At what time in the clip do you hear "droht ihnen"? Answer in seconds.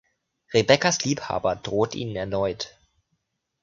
1.57-2.15